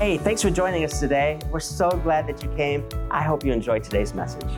[0.00, 1.38] Hey, thanks for joining us today.
[1.52, 2.86] We're so glad that you came.
[3.12, 4.50] I hope you enjoyed today's message.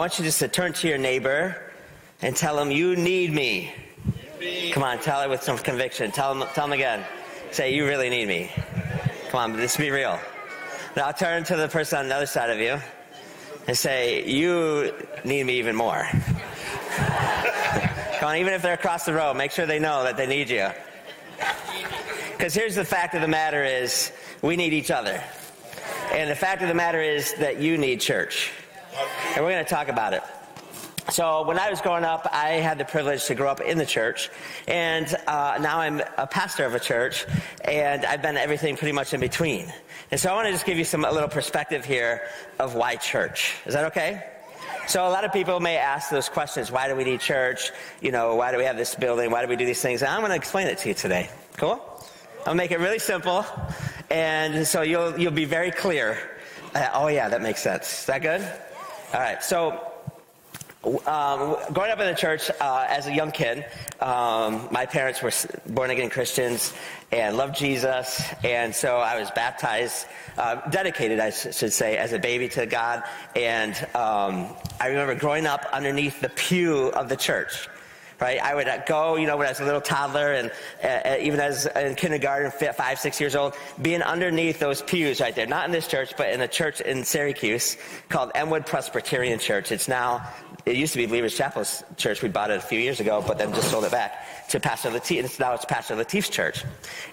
[0.00, 1.60] Want you just to turn to your neighbor
[2.22, 3.70] and tell him, "You need me."
[4.72, 6.10] Come on, tell it with some conviction.
[6.10, 7.04] Tell him, tell him again.
[7.50, 8.50] Say, "You really need me."
[9.28, 10.18] Come on, just be real.
[10.96, 12.80] Now turn to the person on the other side of you
[13.66, 16.08] and say, "You need me even more."
[18.18, 20.48] Come on, even if they're across the road, make sure they know that they need
[20.48, 20.70] you.
[22.32, 25.22] Because here's the fact of the matter is, we need each other.
[26.10, 28.50] And the fact of the matter is that you need church.
[29.36, 30.22] And we're going to talk about it.
[31.10, 33.86] So when I was growing up, I had the privilege to grow up in the
[33.86, 34.28] church,
[34.66, 37.26] and uh, now I'm a pastor of a church,
[37.64, 39.72] and I've been everything pretty much in between.
[40.10, 42.22] And so I want to just give you some a little perspective here
[42.58, 43.54] of why church.
[43.66, 44.24] Is that okay?
[44.88, 47.70] So a lot of people may ask those questions: Why do we need church?
[48.00, 49.30] You know, why do we have this building?
[49.30, 50.02] Why do we do these things?
[50.02, 51.30] And I'm going to explain it to you today.
[51.56, 51.80] Cool?
[52.46, 53.44] I'll make it really simple,
[54.10, 56.18] and so you'll you'll be very clear.
[56.74, 58.00] Uh, oh yeah, that makes sense.
[58.00, 58.48] Is that good?
[59.12, 59.42] All right.
[59.42, 59.90] So
[60.84, 63.66] um, growing up in the church uh, as a young kid,
[64.00, 65.32] um, my parents were
[65.66, 66.72] born again Christians
[67.10, 70.06] and loved Jesus, and so I was baptized,
[70.38, 73.02] uh, dedicated, I should say, as a baby to God.
[73.34, 77.68] And um, I remember growing up underneath the pew of the church.
[78.20, 80.50] Right, I would go, you know, when I was a little toddler, and
[80.84, 85.46] uh, even as in kindergarten, five, six years old, being underneath those pews right there.
[85.46, 87.78] Not in this church, but in a church in Syracuse
[88.10, 89.72] called Enwood Presbyterian Church.
[89.72, 90.28] It's now
[90.66, 92.22] it used to be Believers Chapel's church.
[92.22, 94.90] We bought it a few years ago, but then just sold it back to Pastor
[94.90, 95.24] Latif.
[95.24, 96.64] It's now it's Pastor Latif's church.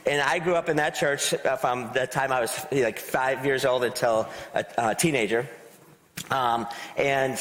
[0.05, 3.45] And I grew up in that church uh, from the time I was like five
[3.45, 5.47] years old until a, a teenager.
[6.29, 6.67] Um,
[6.97, 7.39] and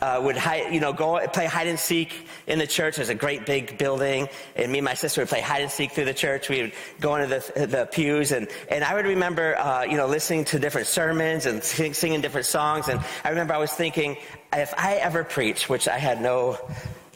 [0.00, 2.96] uh, would hide, you know go play hide and seek in the church.
[2.96, 5.92] There's a great big building, and me and my sister would play hide and seek
[5.92, 6.48] through the church.
[6.48, 10.06] We would go into the, the pews, and, and I would remember uh, you know
[10.06, 12.88] listening to different sermons and sing, singing different songs.
[12.88, 14.16] And I remember I was thinking,
[14.52, 16.58] if I ever preach, which I had no.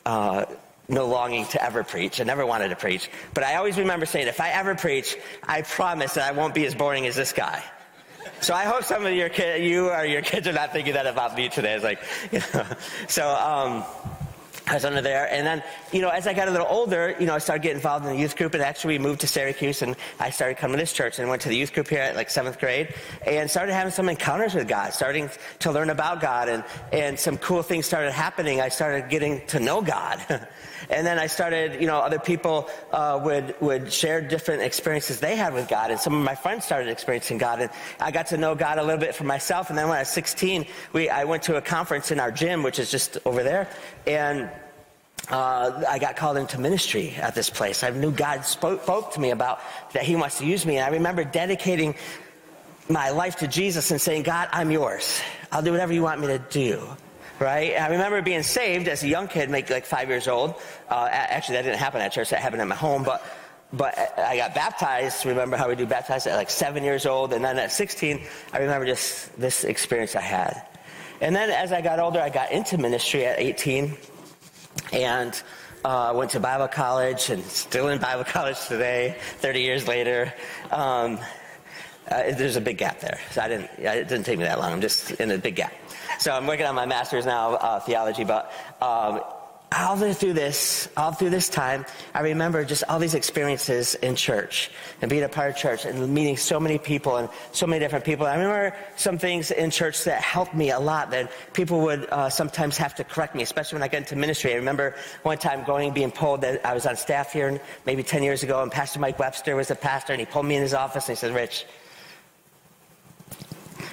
[0.07, 0.47] Uh,
[0.89, 2.21] no longing to ever preach.
[2.21, 3.09] I never wanted to preach.
[3.33, 6.67] But I always remember saying, if I ever preach, I promise that I won't be
[6.67, 7.63] as boring as this guy.
[8.41, 11.37] So I hope some of your you or your kids are not thinking that about
[11.37, 11.75] me today.
[11.75, 12.03] It's like,
[12.33, 12.65] you know.
[13.07, 13.85] So um,
[14.67, 15.63] I was under there, and then
[15.93, 18.13] you know, as I got a little older, you know, I started getting involved in
[18.13, 20.95] the youth group, and actually we moved to Syracuse, and I started coming to this
[20.95, 22.95] church, and went to the youth group here at like seventh grade,
[23.27, 25.29] and started having some encounters with God, starting
[25.59, 28.63] to learn about God, and and some cool things started happening.
[28.63, 30.19] I started getting to know God.
[30.89, 35.37] And then I started, you know, other people uh, would would share different experiences they
[35.37, 38.37] had with God, and some of my friends started experiencing God, and I got to
[38.37, 39.69] know God a little bit for myself.
[39.69, 42.63] And then when I was 16, we I went to a conference in our gym,
[42.63, 43.69] which is just over there,
[44.07, 44.51] and.
[45.29, 47.85] Uh, I got called into ministry at this place.
[47.85, 49.61] I knew God spoke, spoke to me about
[49.93, 50.79] that He wants to use me.
[50.79, 51.95] And I remember dedicating
[52.89, 55.21] my life to Jesus and saying, God, I'm yours.
[55.53, 56.97] I'll do whatever you want me to do
[57.41, 57.75] right?
[57.81, 60.55] I remember being saved as a young kid, like, like five years old.
[60.89, 62.31] Uh, actually, that didn't happen at church.
[62.31, 63.03] That happened at my home.
[63.03, 63.25] But
[63.73, 65.25] but I got baptized.
[65.25, 68.21] Remember how we do baptized at like seven years old, and then at 16,
[68.53, 70.67] I remember just this experience I had.
[71.21, 73.97] And then as I got older, I got into ministry at 18,
[74.93, 75.41] and
[75.85, 80.33] uh, went to Bible college, and still in Bible college today, 30 years later.
[80.73, 81.19] Um,
[82.11, 83.71] uh, there's a big gap there, so I didn't.
[83.79, 84.73] It didn't take me that long.
[84.73, 85.73] I'm just in a big gap.
[86.21, 88.25] So I'm working on my master's now, uh, theology.
[88.25, 88.53] But
[88.83, 89.23] um,
[89.75, 94.71] all through this, all through this time, I remember just all these experiences in church
[95.01, 98.05] and being a part of church and meeting so many people and so many different
[98.05, 98.27] people.
[98.27, 101.11] I remember some things in church that helped me a lot.
[101.11, 104.53] That people would uh, sometimes have to correct me, especially when I got into ministry.
[104.53, 108.23] I remember one time going, being pulled that I was on staff here maybe 10
[108.23, 110.75] years ago, and Pastor Mike Webster was the pastor, and he pulled me in his
[110.75, 111.65] office and he said, "Rich."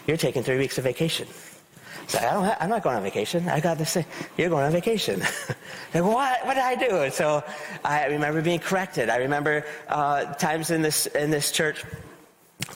[0.06, 1.27] You're taking three weeks of vacation.
[2.07, 3.50] So I don't ha- I'm not going on vacation.
[3.50, 4.06] I got this thing.
[4.38, 5.19] You're going on vacation.
[5.94, 6.45] like, what?
[6.45, 7.09] What did I do?
[7.12, 7.44] So
[7.83, 9.09] I remember being corrected.
[9.09, 11.83] I remember uh, times in this, in this church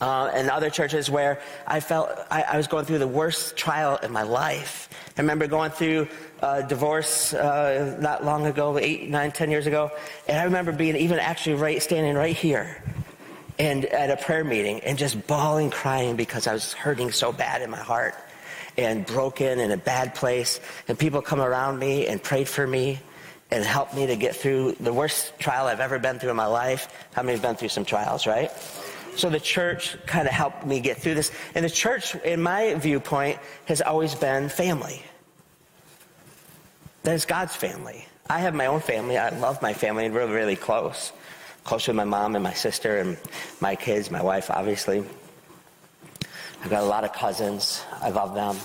[0.00, 3.98] uh, and other churches where I felt I, I was going through the worst trial
[4.02, 4.88] in my life.
[5.16, 6.08] I remember going through
[6.42, 9.90] a divorce uh, not long ago, eight, nine, ten years ago,
[10.28, 12.82] and I remember being even actually right standing right here,
[13.58, 17.62] and at a prayer meeting, and just bawling, crying because I was hurting so bad
[17.62, 18.14] in my heart,
[18.76, 22.98] and broken in a bad place, and people come around me and prayed for me,
[23.50, 26.46] and helped me to get through the worst trial I've ever been through in my
[26.46, 26.88] life.
[27.12, 28.50] How many have been through some trials, right?
[29.14, 31.30] So the church kind of helped me get through this.
[31.54, 35.02] And the church, in my viewpoint, has always been family.
[37.02, 38.06] That is God's family.
[38.30, 39.18] I have my own family.
[39.18, 41.12] I love my family and we're really close.
[41.64, 43.18] Close with my mom and my sister and
[43.60, 45.04] my kids, my wife, obviously.
[46.62, 47.82] I've got a lot of cousins.
[48.00, 48.56] I love them.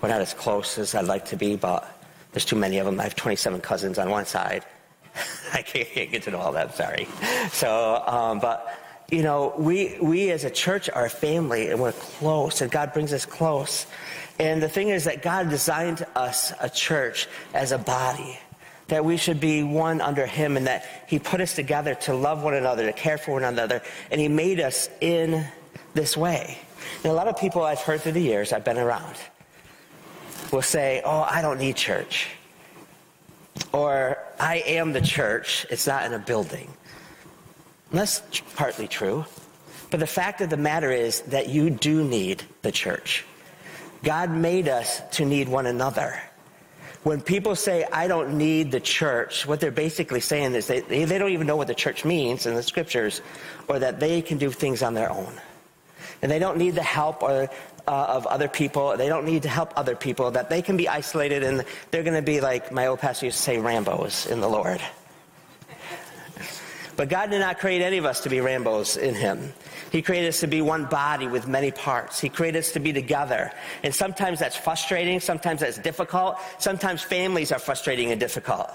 [0.00, 1.86] We're not as close as I'd like to be, but
[2.32, 2.98] there's too many of them.
[2.98, 4.64] I have 27 cousins on one side.
[5.52, 7.06] I can't, get to know all that, sorry.
[7.50, 8.74] So, um, but
[9.10, 12.94] you know, we, we as a church are a family and we're close and God
[12.94, 13.86] brings us close.
[14.38, 18.38] And the thing is that God designed us a church as a body,
[18.88, 22.42] that we should be one under Him and that He put us together to love
[22.42, 25.46] one another, to care for one another, and He made us in
[25.92, 26.58] this way.
[27.02, 29.16] And a lot of people I've heard through the years, I've been around,
[30.52, 32.28] will say, Oh, I don't need church.
[33.72, 36.70] Or I am the church, it's not in a building.
[37.90, 38.22] And that's
[38.54, 39.24] partly true.
[39.90, 43.24] But the fact of the matter is that you do need the church.
[44.02, 46.20] God made us to need one another.
[47.02, 51.18] When people say, I don't need the church, what they're basically saying is they, they
[51.18, 53.22] don't even know what the church means in the scriptures
[53.68, 55.32] or that they can do things on their own.
[56.22, 57.48] And they don't need the help or,
[57.86, 58.96] uh, of other people.
[58.96, 62.16] They don't need to help other people, that they can be isolated and they're going
[62.16, 64.80] to be like my old pastor used to say, Rambos in the Lord.
[66.96, 69.52] But God did not create any of us to be Rambos in Him.
[69.92, 72.18] He created us to be one body with many parts.
[72.18, 73.52] He created us to be together.
[73.82, 75.20] And sometimes that's frustrating.
[75.20, 76.38] Sometimes that's difficult.
[76.58, 78.70] Sometimes families are frustrating and difficult.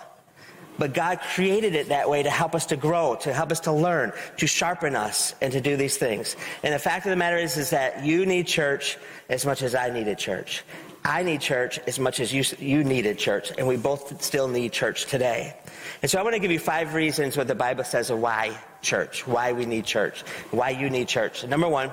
[0.82, 3.72] But God created it that way to help us to grow, to help us to
[3.72, 6.36] learn, to sharpen us, and to do these things.
[6.64, 8.98] And the fact of the matter is, is that you need church
[9.30, 10.64] as much as I needed church.
[11.06, 14.72] I need church as much as you, you needed church, and we both still need
[14.72, 15.56] church today.
[16.02, 18.58] And so I want to give you five reasons what the Bible says of why
[18.82, 21.46] church, why we need church, why you need church.
[21.46, 21.92] Number one,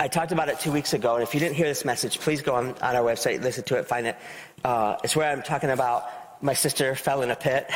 [0.00, 2.42] I talked about it two weeks ago, and if you didn't hear this message, please
[2.42, 4.16] go on, on our website, listen to it, find it.
[4.64, 7.70] Uh, it's where I'm talking about my sister fell in a pit,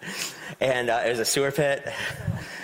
[0.60, 1.92] and uh, it was a sewer pit.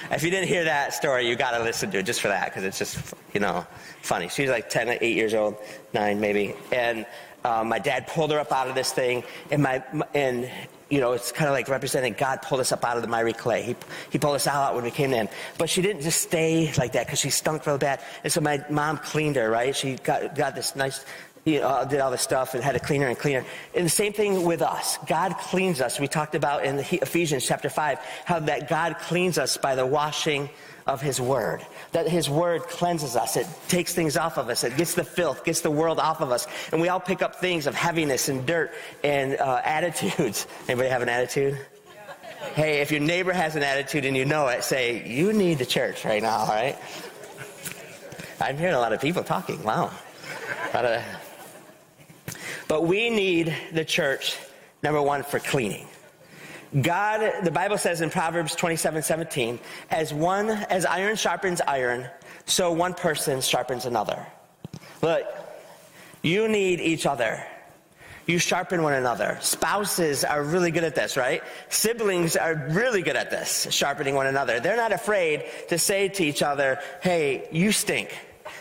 [0.08, 2.46] If you didn't hear that story, you got to listen to it just for that,
[2.46, 3.66] because it's just, you know,
[4.00, 4.28] funny.
[4.28, 5.56] She was like 10, 8 years old,
[5.92, 7.04] 9 maybe, and
[7.44, 9.82] uh, my dad pulled her up out of this thing, and my
[10.14, 10.48] and
[10.90, 13.34] you know, it's kind of like representing God pulled us up out of the miry
[13.34, 13.62] clay.
[13.62, 13.76] He,
[14.10, 15.28] he pulled us out when we came in.
[15.58, 18.00] But she didn't just stay like that because she stunk real bad.
[18.24, 19.76] And so my mom cleaned her, right?
[19.76, 21.04] She got, got this nice,
[21.44, 23.44] you know, did all this stuff and had to cleaner and cleaner.
[23.74, 24.98] And the same thing with us.
[25.06, 25.98] God cleans us.
[25.98, 30.50] We talked about in Ephesians chapter 5 how that God cleans us by the washing
[30.86, 31.64] of His Word.
[31.92, 33.36] That His Word cleanses us.
[33.36, 34.64] It takes things off of us.
[34.64, 36.46] It gets the filth, gets the world off of us.
[36.72, 38.72] And we all pick up things of heaviness and dirt
[39.04, 40.46] and uh, attitudes.
[40.68, 41.58] Anybody have an attitude?
[42.54, 45.66] Hey, if your neighbor has an attitude and you know it, say, you need the
[45.66, 46.78] church right now, all right?
[48.40, 49.62] I'm hearing a lot of people talking.
[49.62, 49.90] Wow.
[50.72, 51.02] Of...
[52.68, 54.36] But we need the church,
[54.82, 55.86] number one, for cleaning.
[56.82, 59.58] God, the Bible says in Proverbs 27 17,
[59.90, 62.06] as one, as iron sharpens iron,
[62.44, 64.26] so one person sharpens another.
[65.00, 65.22] Look,
[66.22, 67.42] you need each other.
[68.26, 69.38] You sharpen one another.
[69.40, 71.42] Spouses are really good at this, right?
[71.70, 74.60] Siblings are really good at this, sharpening one another.
[74.60, 78.14] They're not afraid to say to each other, hey, you stink.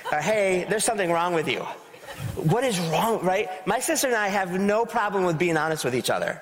[0.10, 1.66] Or hey, there's something wrong with you.
[2.36, 3.66] What is wrong, right?
[3.68, 6.42] My sister and I have no problem with being honest with each other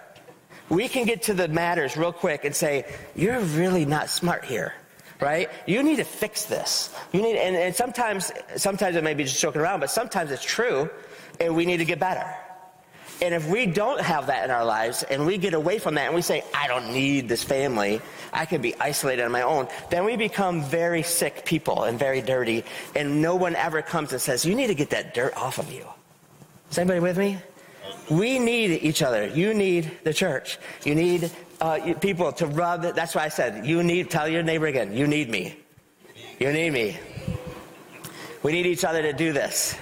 [0.69, 4.73] we can get to the matters real quick and say, you're really not smart here,
[5.19, 5.49] right?
[5.67, 6.93] You need to fix this.
[7.11, 10.43] You need, and, and sometimes, sometimes it may be just joking around, but sometimes it's
[10.43, 10.89] true,
[11.39, 12.25] and we need to get better.
[13.21, 16.07] And if we don't have that in our lives and we get away from that
[16.07, 18.01] and we say, I don't need this family,
[18.33, 22.21] I can be isolated on my own, then we become very sick people and very
[22.21, 22.65] dirty.
[22.95, 25.71] And no one ever comes and says, You need to get that dirt off of
[25.71, 25.85] you.
[26.69, 27.37] Is anybody with me?
[28.09, 29.27] We need each other.
[29.27, 30.59] You need the church.
[30.83, 31.31] You need
[31.61, 32.81] uh, people to rub.
[32.81, 35.57] That's why I said, you need, tell your neighbor again, you need me.
[36.39, 36.97] You need me.
[38.43, 39.75] We need each other to do this.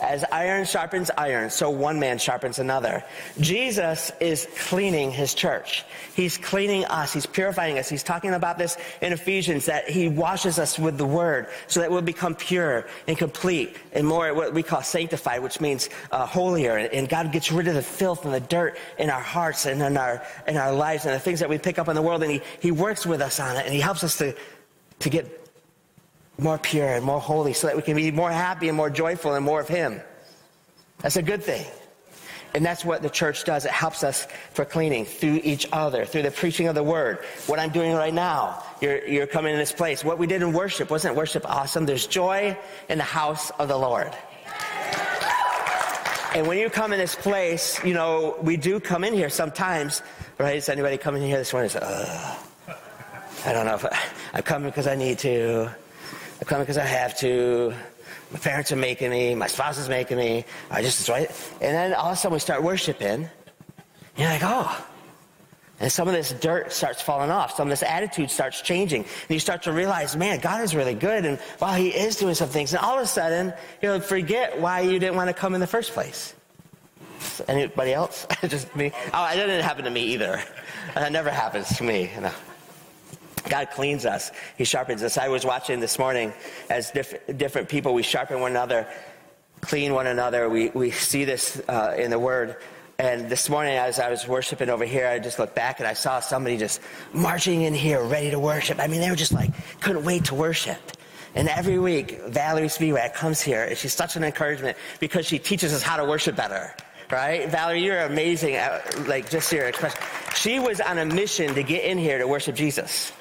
[0.00, 3.04] As iron sharpens iron, so one man sharpens another.
[3.40, 5.84] Jesus is cleaning his church.
[6.14, 7.12] He's cleaning us.
[7.12, 7.88] He's purifying us.
[7.88, 11.90] He's talking about this in Ephesians that he washes us with the word so that
[11.90, 16.76] we'll become pure and complete and more what we call sanctified, which means uh, holier.
[16.76, 19.96] And God gets rid of the filth and the dirt in our hearts and in
[19.96, 22.22] our, in our lives and the things that we pick up in the world.
[22.22, 24.34] And he, he works with us on it and he helps us to,
[24.98, 25.43] to get
[26.38, 29.34] more pure and more holy so that we can be more happy and more joyful
[29.34, 30.00] and more of Him.
[30.98, 31.66] That's a good thing.
[32.54, 33.64] And that's what the church does.
[33.64, 37.18] It helps us for cleaning through each other, through the preaching of the word.
[37.46, 40.04] What I'm doing right now, you're, you're coming in this place.
[40.04, 41.84] What we did in worship, wasn't worship awesome?
[41.84, 42.56] There's joy
[42.88, 44.12] in the house of the Lord.
[46.34, 50.02] And when you come in this place, you know, we do come in here sometimes,
[50.38, 50.56] right?
[50.56, 51.70] Is anybody coming in here this morning
[53.46, 53.98] I don't know if I,
[54.32, 55.74] I'm coming because I need to.
[56.44, 57.72] I come because I have to.
[58.30, 59.34] My parents are making me.
[59.34, 60.44] My spouse is making me.
[60.70, 61.30] I just enjoy it.
[61.62, 63.30] And then all of a sudden we start worshiping.
[64.14, 64.86] You're like, oh.
[65.80, 67.56] And some of this dirt starts falling off.
[67.56, 69.04] Some of this attitude starts changing.
[69.04, 71.24] And you start to realize, man, God is really good.
[71.24, 72.74] And wow, He is doing some things.
[72.74, 75.66] And all of a sudden, you'll forget why you didn't want to come in the
[75.66, 76.34] first place.
[77.48, 78.26] Anybody else?
[78.46, 78.92] Just me?
[79.14, 80.42] Oh, it didn't happen to me either.
[80.94, 82.10] That never happens to me.
[82.14, 82.32] You know.
[83.48, 84.30] God cleans us.
[84.56, 85.18] He sharpens us.
[85.18, 86.32] I was watching this morning
[86.70, 88.86] as diff- different people, we sharpen one another,
[89.60, 90.48] clean one another.
[90.48, 92.56] We, we see this uh, in the Word.
[92.98, 95.94] And this morning, as I was worshiping over here, I just looked back and I
[95.94, 96.80] saw somebody just
[97.12, 98.78] marching in here, ready to worship.
[98.78, 100.78] I mean, they were just like, couldn't wait to worship.
[101.34, 105.74] And every week, Valerie Spiewak comes here, and she's such an encouragement because she teaches
[105.74, 106.72] us how to worship better.
[107.10, 107.48] Right?
[107.48, 108.54] Valerie, you're amazing.
[108.54, 110.00] At, like, just your expression.
[110.36, 113.12] She was on a mission to get in here to worship Jesus.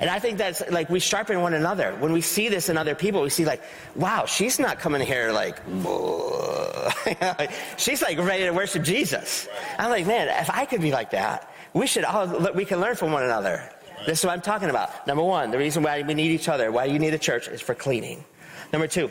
[0.00, 1.92] And I think that's like we sharpen one another.
[1.98, 3.62] When we see this in other people, we see like,
[3.96, 5.56] wow, she's not coming here like,
[7.76, 9.48] she's like ready to worship Jesus.
[9.78, 12.94] I'm like, man, if I could be like that, we should all, we can learn
[12.94, 13.68] from one another.
[14.06, 15.06] This is what I'm talking about.
[15.08, 17.60] Number one, the reason why we need each other, why you need a church is
[17.60, 18.24] for cleaning.
[18.72, 19.10] Number two,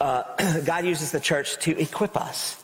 [0.00, 2.63] uh, God uses the church to equip us.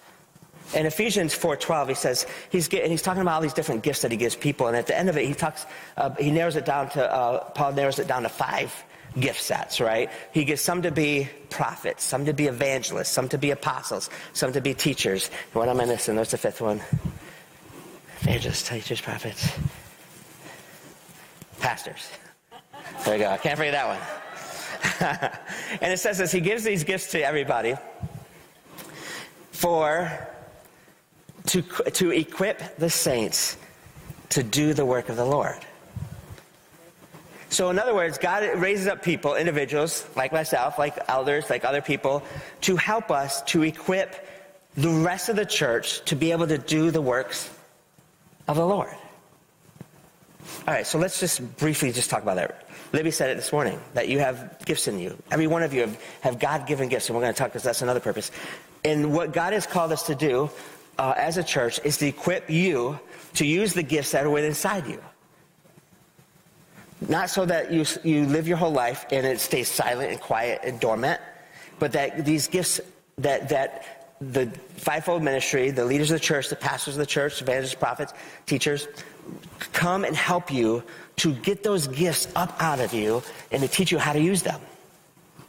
[0.75, 4.13] In Ephesians 4:12, he says he's getting, he's talking about all these different gifts that
[4.13, 6.65] he gives people, and at the end of it, he talks, uh, he narrows it
[6.65, 8.73] down to uh, Paul narrows it down to five
[9.19, 10.09] gift sets, right?
[10.33, 14.53] He gives some to be prophets, some to be evangelists, some to be apostles, some
[14.53, 15.31] to be teachers.
[15.55, 16.15] What am I missing?
[16.15, 16.81] There's the fifth one.
[18.21, 19.51] Evangelists, teachers, prophets,
[21.59, 22.09] pastors.
[23.05, 23.31] There you go.
[23.31, 25.31] I can't forget that one.
[25.83, 27.75] and it says this: He gives these gifts to everybody
[29.51, 30.29] for
[31.47, 33.57] to, to equip the saints
[34.31, 35.59] to do the work of the Lord.
[37.49, 41.83] So, in other words, God raises up people, individuals like myself, like elders, like other
[41.83, 42.23] people,
[42.61, 44.25] to help us to equip
[44.77, 47.51] the rest of the church to be able to do the works
[48.47, 48.95] of the Lord.
[50.67, 52.69] All right, so let's just briefly just talk about that.
[52.93, 55.17] Libby said it this morning that you have gifts in you.
[55.31, 57.63] Every one of you have, have God given gifts, and we're going to talk because
[57.63, 58.31] that's another purpose.
[58.85, 60.51] And what God has called us to do
[61.01, 63.01] uh, as a church is to equip you
[63.35, 65.03] to use the gifts that are within inside you.
[67.09, 70.61] Not so that you, you live your whole life and it stays silent and quiet
[70.63, 71.19] and dormant,
[71.79, 72.83] but that these gifts
[73.17, 77.41] that, that the fivefold ministry, the leaders of the church, the pastors of the church,
[77.41, 78.13] evangelists, prophets,
[78.45, 78.87] teachers,
[79.73, 80.83] come and help you
[81.17, 84.43] to get those gifts up out of you and to teach you how to use
[84.43, 84.61] them.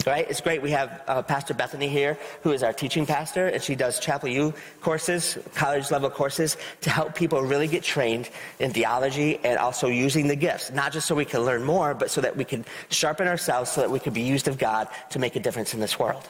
[0.06, 0.28] Right?
[0.30, 0.62] It's great.
[0.62, 4.30] We have uh, Pastor Bethany here, who is our teaching pastor, and she does Chapel
[4.30, 8.30] U courses, college level courses, to help people really get trained
[8.60, 10.72] in theology and also using the gifts.
[10.72, 13.82] Not just so we can learn more, but so that we can sharpen ourselves so
[13.82, 16.28] that we can be used of God to make a difference in this world.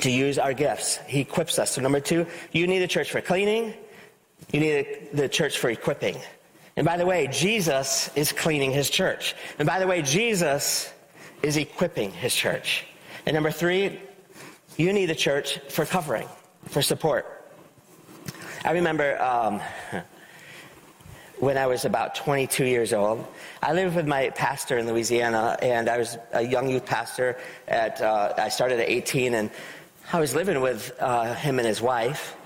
[0.00, 0.98] To use our gifts.
[1.06, 1.70] He equips us.
[1.70, 3.72] So, number two, you need the church for cleaning,
[4.52, 6.16] you need the church for equipping.
[6.76, 9.34] And by the way, Jesus is cleaning his church.
[9.58, 10.92] And by the way, Jesus
[11.46, 12.84] is equipping his church.
[13.24, 14.00] And number three,
[14.76, 16.26] you need the church for covering,
[16.64, 17.24] for support.
[18.64, 19.60] I remember um,
[21.38, 23.24] when I was about 22 years old,
[23.62, 27.38] I lived with my pastor in Louisiana, and I was a young youth pastor.
[27.68, 29.48] At uh, I started at 18, and
[30.12, 32.36] I was living with uh, him and his wife,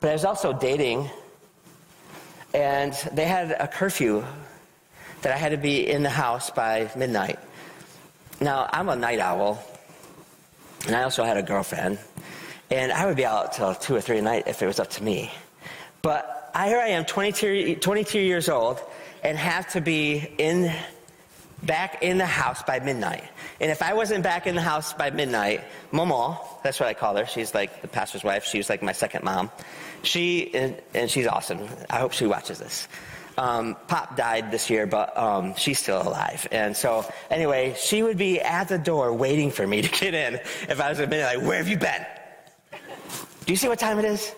[0.00, 1.08] but I was also dating.
[2.52, 4.22] And they had a curfew
[5.22, 7.38] that I had to be in the house by midnight.
[8.40, 9.62] Now, I'm a night owl,
[10.86, 11.98] and I also had a girlfriend,
[12.70, 14.90] and I would be out till 2 or 3 at night if it was up
[14.90, 15.30] to me.
[16.02, 18.80] But here I am, 22, 22 years old,
[19.22, 20.72] and have to be in
[21.62, 23.24] back in the house by midnight.
[23.60, 25.62] And if I wasn't back in the house by midnight,
[25.92, 27.26] Momo, that's what I call her.
[27.26, 28.44] She's like the pastor's wife.
[28.44, 29.50] She was like my second mom.
[30.02, 31.66] She, and, and she's awesome.
[31.88, 32.88] I hope she watches this.
[33.36, 36.46] Um, Pop died this year, but um, she's still alive.
[36.52, 40.34] And so, anyway, she would be at the door waiting for me to get in
[40.68, 42.06] if I was a minute, like, where have you been?
[43.44, 44.34] Do you see what time it is?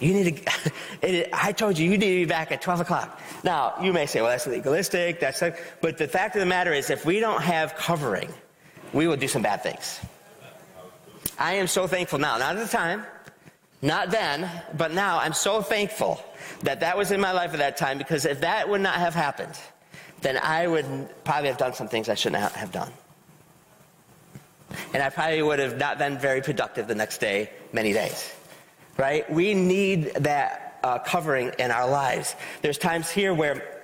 [0.00, 0.72] You need to,
[1.02, 3.20] it, I told you, you need to be back at 12 o'clock.
[3.44, 5.42] Now, you may say, well, that's legalistic, that's,
[5.80, 8.32] but the fact of the matter is, if we don't have covering,
[8.92, 10.00] we will do some bad things.
[11.38, 13.04] I am so thankful now, not at the time,
[13.82, 16.22] not then, but now I'm so thankful
[16.62, 19.14] that that was in my life at that time because if that would not have
[19.14, 19.58] happened,
[20.20, 22.92] then I would probably have done some things I shouldn't have done.
[24.92, 28.32] And I probably would have not been very productive the next day, many days.
[28.96, 29.30] Right?
[29.32, 32.34] We need that uh, covering in our lives.
[32.60, 33.80] There's times here where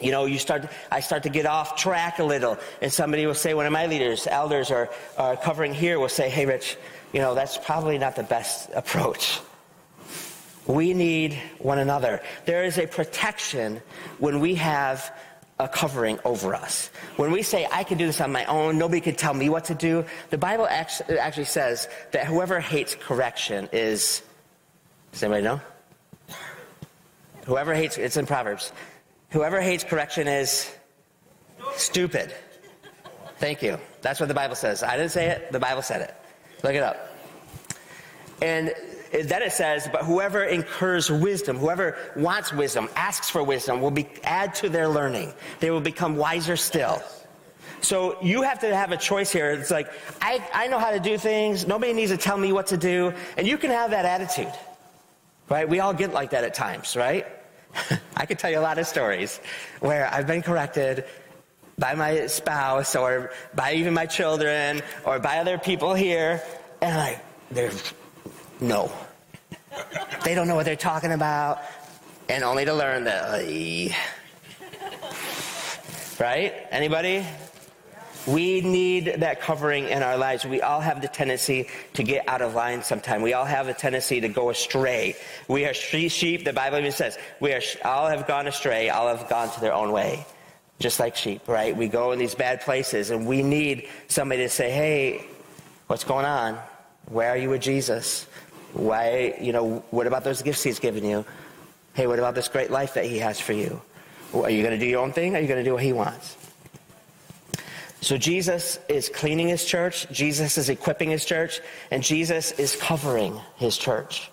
[0.00, 3.34] you know, you start, I start to get off track a little, and somebody will
[3.34, 4.88] say, one of my leaders, elders, or
[5.42, 6.76] covering here will say, hey, Rich,
[7.12, 9.40] you know, that's probably not the best approach.
[10.66, 12.22] We need one another.
[12.46, 13.82] There is a protection
[14.18, 15.12] when we have
[15.58, 16.90] a covering over us.
[17.16, 19.64] When we say, I can do this on my own, nobody can tell me what
[19.66, 24.22] to do, the Bible actually says that whoever hates correction is.
[25.12, 25.60] Does anybody know?
[27.44, 28.72] Whoever hates, it's in Proverbs.
[29.30, 30.70] Whoever hates correction is
[31.74, 32.34] stupid.
[33.38, 33.78] Thank you.
[34.00, 34.82] That's what the Bible says.
[34.82, 36.14] I didn't say it, the Bible said it.
[36.62, 37.08] Look it up.
[38.40, 38.74] And
[39.12, 44.08] then it says, but whoever incurs wisdom, whoever wants wisdom, asks for wisdom, will be
[44.24, 45.32] add to their learning.
[45.60, 47.02] They will become wiser still.
[47.82, 49.50] So you have to have a choice here.
[49.50, 49.90] It's like,
[50.20, 51.66] I, I know how to do things.
[51.66, 53.12] Nobody needs to tell me what to do.
[53.36, 54.52] And you can have that attitude.
[55.48, 55.68] Right?
[55.68, 57.26] We all get like that at times, right?
[58.16, 59.40] I could tell you a lot of stories
[59.80, 61.04] where I've been corrected
[61.78, 66.42] by my spouse or by even my children or by other people here.
[66.80, 67.92] And like, there's
[68.60, 68.92] no.
[70.24, 71.60] They don't know what they're talking about.
[72.28, 73.44] And only to learn that,
[76.18, 76.54] right?
[76.70, 77.26] Anybody?
[78.26, 80.44] We need that covering in our lives.
[80.44, 83.20] We all have the tendency to get out of line sometime.
[83.20, 85.16] We all have a tendency to go astray.
[85.48, 86.44] We are sheep.
[86.44, 88.90] The Bible even says we are all have gone astray.
[88.90, 90.24] All have gone to their own way,
[90.82, 91.48] just like sheep.
[91.48, 91.76] Right?
[91.76, 95.24] We go in these bad places, and we need somebody to say, "Hey,
[95.86, 96.58] what's going on?
[97.06, 98.26] Where are you with Jesus?
[98.74, 99.34] Why?
[99.40, 101.24] You know, what about those gifts He's given you?
[101.94, 103.80] Hey, what about this great life that He has for you?
[104.34, 105.34] Are you going to do your own thing?
[105.34, 106.36] Or are you going to do what He wants?"
[108.02, 111.60] So Jesus is cleaning his church, Jesus is equipping his church,
[111.92, 114.28] and Jesus is covering his church.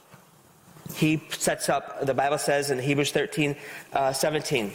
[0.95, 3.55] He sets up, the Bible says in Hebrews 13,
[3.93, 4.73] uh, 17,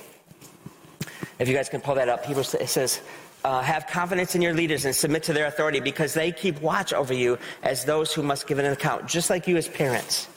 [1.39, 3.01] if you guys can pull that up, Hebrews, it says,
[3.45, 6.93] uh, have confidence in your leaders and submit to their authority because they keep watch
[6.93, 10.29] over you as those who must give an account, just like you as parents.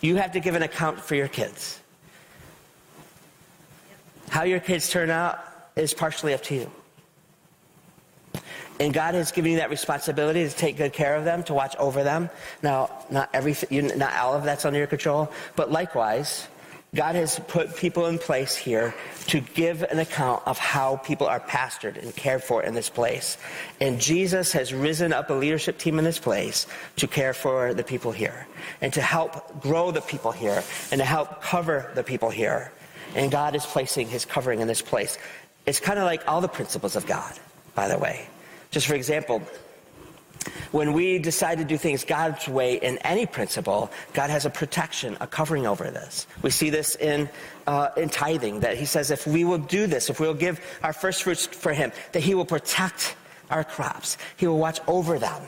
[0.00, 1.80] You have to give an account for your kids.
[4.28, 5.38] How your kids turn out
[5.76, 6.70] is partially up to you.
[8.80, 11.76] And God has given you that responsibility to take good care of them, to watch
[11.76, 12.28] over them.
[12.62, 16.48] Now, not everything, not all of that's under your control, but likewise,
[16.94, 18.94] God has put people in place here
[19.26, 23.36] to give an account of how people are pastored and cared for in this place.
[23.80, 27.82] And Jesus has risen up a leadership team in this place to care for the
[27.82, 28.46] people here
[28.80, 32.70] and to help grow the people here and to help cover the people here.
[33.16, 35.18] And God is placing his covering in this place.
[35.66, 37.32] It's kind of like all the principles of God,
[37.74, 38.28] by the way.
[38.70, 39.42] Just for example,
[40.72, 45.16] when we decide to do things God's way in any principle, God has a protection,
[45.20, 46.26] a covering over this.
[46.42, 47.28] We see this in,
[47.66, 50.60] uh, in tithing, that He says if we will do this, if we will give
[50.82, 53.16] our first fruits for Him, that He will protect
[53.50, 54.18] our crops.
[54.36, 55.42] He will watch over them.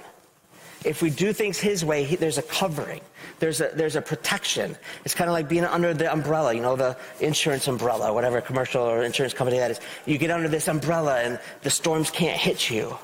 [0.84, 3.00] If we do things His way, he, there's a covering.
[3.38, 4.76] There's a, there's a protection.
[5.04, 8.82] It's kind of like being under the umbrella, you know, the insurance umbrella, whatever commercial
[8.82, 9.80] or insurance company that is.
[10.06, 12.96] You get under this umbrella and the storms can't hit you.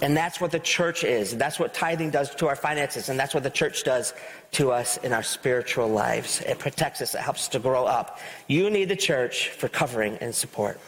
[0.00, 1.36] And that's what the church is.
[1.36, 3.08] That's what tithing does to our finances.
[3.08, 4.14] And that's what the church does
[4.52, 6.40] to us in our spiritual lives.
[6.42, 8.20] It protects us, it helps us to grow up.
[8.46, 10.80] You need the church for covering and support.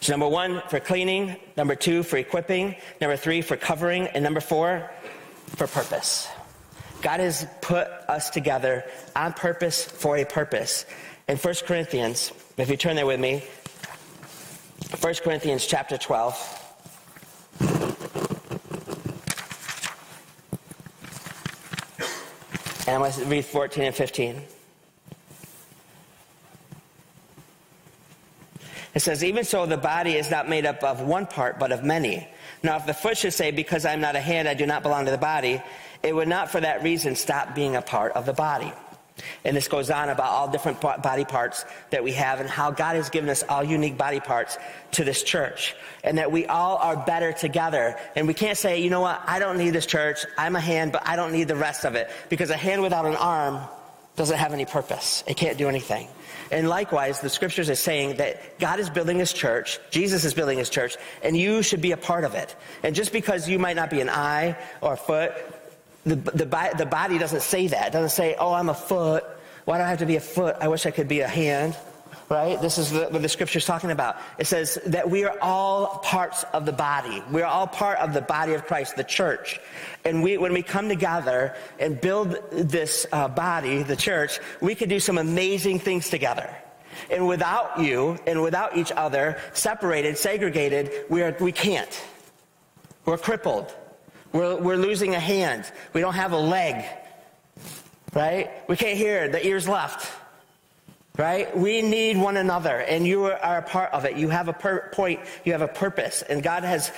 [0.00, 1.36] So, number one, for cleaning.
[1.56, 2.76] Number two, for equipping.
[3.00, 4.06] Number three, for covering.
[4.08, 4.90] And number four,
[5.56, 6.28] for purpose.
[7.02, 10.84] God has put us together on purpose for a purpose.
[11.28, 13.44] In 1 Corinthians, if you turn there with me,
[15.00, 16.57] 1 Corinthians chapter 12.
[22.88, 24.42] And to read 14 and 15.
[28.94, 31.84] It says, Even so, the body is not made up of one part, but of
[31.84, 32.26] many.
[32.62, 35.04] Now, if the foot should say, Because I'm not a hand, I do not belong
[35.04, 35.62] to the body,
[36.02, 38.72] it would not for that reason stop being a part of the body.
[39.44, 42.96] And this goes on about all different body parts that we have and how God
[42.96, 44.58] has given us all unique body parts
[44.92, 45.74] to this church.
[46.04, 47.96] And that we all are better together.
[48.16, 50.24] And we can't say, you know what, I don't need this church.
[50.36, 52.10] I'm a hand, but I don't need the rest of it.
[52.28, 53.60] Because a hand without an arm
[54.16, 55.24] doesn't have any purpose.
[55.26, 56.08] It can't do anything.
[56.50, 60.58] And likewise, the scriptures are saying that God is building his church, Jesus is building
[60.58, 62.54] his church, and you should be a part of it.
[62.82, 65.32] And just because you might not be an eye or a foot,
[66.04, 67.88] the, the, the body doesn't say that.
[67.88, 69.24] It doesn't say, oh, I'm a foot.
[69.64, 70.56] Why do I have to be a foot?
[70.60, 71.76] I wish I could be a hand.
[72.30, 72.60] Right?
[72.60, 74.16] This is what the scripture is talking about.
[74.38, 77.22] It says that we are all parts of the body.
[77.30, 79.58] We are all part of the body of Christ, the church.
[80.04, 84.90] And we, when we come together and build this uh, body, the church, we can
[84.90, 86.54] do some amazing things together.
[87.10, 92.04] And without you and without each other, separated, segregated, we, are, we can't.
[93.06, 93.74] We're crippled.
[94.32, 95.70] We're, we're losing a hand.
[95.92, 96.84] We don't have a leg.
[98.14, 98.50] Right?
[98.68, 99.28] We can't hear.
[99.28, 100.12] The ear's left.
[101.16, 101.56] Right?
[101.56, 104.16] We need one another, and you are a part of it.
[104.16, 106.92] You have a per- point, you have a purpose, and God has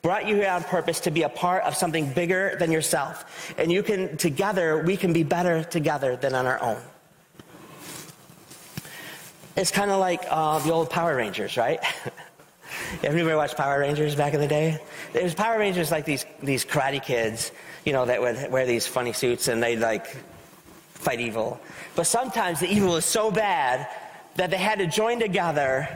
[0.00, 3.52] brought you here on purpose to be a part of something bigger than yourself.
[3.58, 6.80] And you can, together, we can be better together than on our own.
[9.56, 11.80] It's kind of like uh, the old Power Rangers, right?
[13.02, 14.78] Everybody watched Power Rangers back in the day?
[15.12, 17.52] It was Power Rangers like these, these karate kids,
[17.84, 20.06] you know, that would wear these funny suits and they'd like
[20.94, 21.60] fight evil.
[21.96, 23.88] But sometimes the evil is so bad
[24.36, 25.88] that they had to join together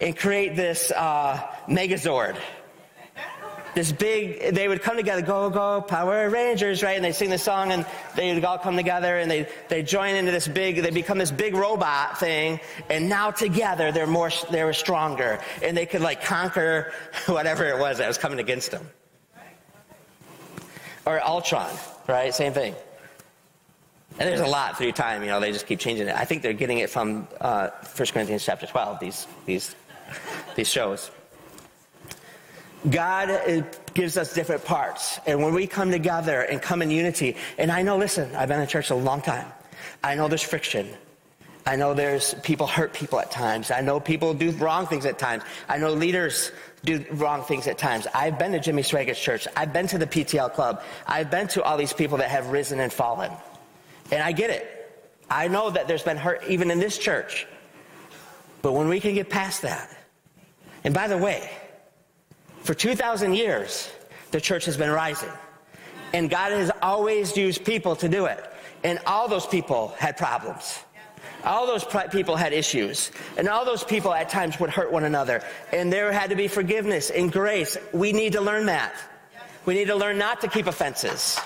[0.00, 2.36] and create this uh, Megazord
[3.74, 6.96] this big, they would come together, go, go, Power Rangers, right?
[6.96, 10.14] And they'd sing the song and they would all come together and they, they join
[10.14, 12.60] into this big, they become this big robot thing.
[12.90, 16.92] And now together they're more, they were stronger and they could like conquer
[17.26, 18.88] whatever it was that was coming against them.
[21.04, 21.76] Or Voltron,
[22.08, 22.32] right?
[22.32, 22.74] Same thing.
[24.18, 26.14] And there's a lot through time, you know, they just keep changing it.
[26.14, 29.74] I think they're getting it from uh, 1 Corinthians chapter 12, these, these,
[30.54, 31.10] these shows.
[32.90, 33.62] God uh,
[33.94, 35.20] gives us different parts.
[35.26, 38.60] And when we come together and come in unity, and I know, listen, I've been
[38.60, 39.46] in church a long time.
[40.02, 40.88] I know there's friction.
[41.64, 43.70] I know there's people hurt people at times.
[43.70, 45.44] I know people do wrong things at times.
[45.68, 46.50] I know leaders
[46.84, 48.08] do wrong things at times.
[48.12, 49.46] I've been to Jimmy Swaggart Church.
[49.56, 50.82] I've been to the PTL Club.
[51.06, 53.30] I've been to all these people that have risen and fallen.
[54.10, 54.78] And I get it.
[55.30, 57.46] I know that there's been hurt even in this church.
[58.60, 59.88] But when we can get past that,
[60.84, 61.48] and by the way,
[62.62, 63.90] for 2,000 years,
[64.30, 65.30] the church has been rising.
[66.12, 68.44] And God has always used people to do it.
[68.84, 70.78] And all those people had problems.
[71.44, 73.10] All those people had issues.
[73.36, 75.42] And all those people at times would hurt one another.
[75.72, 77.76] And there had to be forgiveness and grace.
[77.92, 78.94] We need to learn that.
[79.64, 81.38] We need to learn not to keep offenses.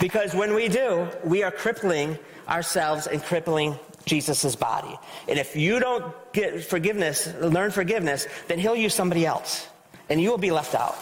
[0.00, 4.98] Because when we do, we are crippling ourselves and crippling Jesus' body.
[5.28, 9.66] And if you don't get forgiveness, learn forgiveness, then he'll use somebody else.
[10.10, 10.96] And you will be left out.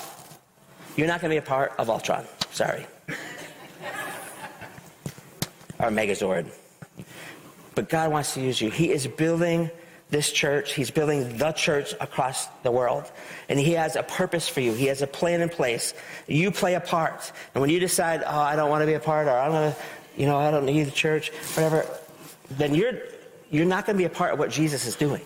[0.97, 2.25] You're not going to be a part of Voltron.
[2.53, 2.87] Sorry.
[5.81, 6.47] or Megazord.
[7.75, 8.71] But God wants to use you.
[8.71, 9.71] He is building
[10.11, 10.75] this church.
[10.75, 13.11] He's building the church across the world.
[13.49, 14.75] And He has a purpose for you.
[14.75, 15.95] He has a plan in place.
[16.29, 17.33] You play a part.
[17.55, 19.73] And when you decide, oh, I don't want to be a part, or I'm going
[19.73, 19.79] to,
[20.17, 21.87] you know, I don't need the church, whatever,
[22.51, 22.99] then you're,
[23.53, 25.21] you're not going to be a part of what Jesus is doing.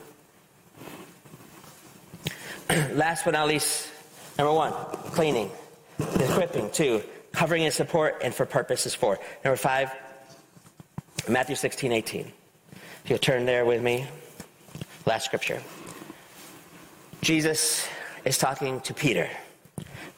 [2.92, 3.88] Last but not least,
[4.36, 4.72] number one,
[5.12, 5.50] cleaning,
[5.98, 6.68] equipping.
[6.70, 8.94] Two, covering and support, and for purposes.
[8.94, 9.20] Four.
[9.44, 9.92] Number five,
[11.28, 12.32] Matthew 16, 18.
[13.04, 14.06] If you'll turn there with me.
[15.06, 15.62] Last scripture.
[17.22, 17.86] Jesus
[18.24, 19.30] is talking to Peter.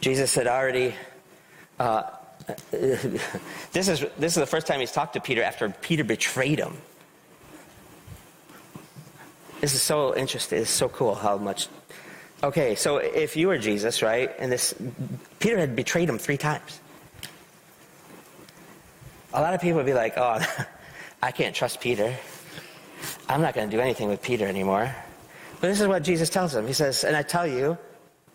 [0.00, 0.94] Jesus had already
[1.78, 2.04] uh,
[2.70, 6.78] this is this is the first time he's talked to Peter after Peter betrayed him.
[9.60, 10.62] This is so interesting.
[10.62, 11.68] It's so cool how much.
[12.44, 14.72] Okay, so if you were Jesus, right, and this
[15.40, 16.78] Peter had betrayed him three times.
[19.34, 20.38] A lot of people would be like, "Oh,
[21.22, 22.14] I can't trust Peter.
[23.28, 24.94] I'm not going to do anything with Peter anymore."
[25.60, 26.66] But this is what Jesus tells him.
[26.66, 27.76] He says, "And I tell you,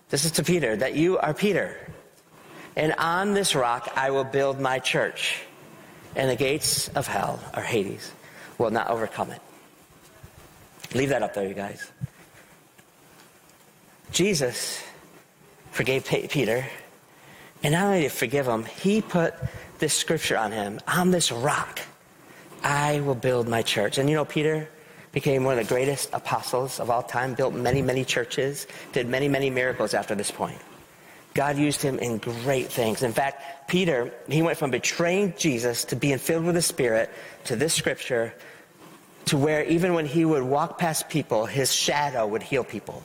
[0.10, 1.80] this is to Peter, that you are Peter,
[2.76, 5.40] and on this rock I will build my church,
[6.18, 8.12] and the gates of hell or Hades
[8.58, 9.42] will not overcome it."
[10.94, 11.92] Leave that up there, you guys.
[14.12, 14.84] Jesus
[15.72, 16.66] forgave Peter.
[17.64, 19.34] And not only did he forgive him, he put
[19.80, 21.80] this scripture on him on this rock,
[22.64, 23.98] I will build my church.
[23.98, 24.70] And you know, Peter,
[25.14, 29.30] became one of the greatest apostles of all time, built many, many churches, did many,
[29.30, 30.58] many miracles after this point.
[31.36, 33.02] God used him in great things.
[33.04, 37.10] In fact, Peter, he went from betraying Jesus to being filled with the Spirit
[37.46, 38.34] to this scripture
[39.26, 43.04] to where even when he would walk past people, his shadow would heal people.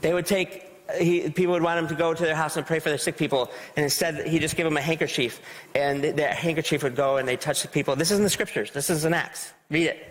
[0.00, 2.78] They would take, he, people would want him to go to their house and pray
[2.78, 5.40] for their sick people, and instead he just gave them a handkerchief,
[5.74, 7.96] and that handkerchief would go and they touch the people.
[7.96, 8.70] This is in the scriptures.
[8.70, 9.52] This is in Acts.
[9.70, 10.08] Read it.